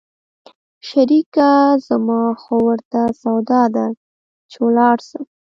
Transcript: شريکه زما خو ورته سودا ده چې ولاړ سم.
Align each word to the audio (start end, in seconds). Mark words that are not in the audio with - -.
شريکه 0.87 1.49
زما 1.87 2.21
خو 2.41 2.55
ورته 2.67 3.01
سودا 3.21 3.61
ده 3.75 3.85
چې 4.51 4.57
ولاړ 4.65 4.97
سم. 5.09 5.23